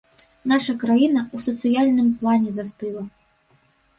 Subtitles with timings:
[0.51, 3.03] Наша краіна ў сацыяльным плане застыла.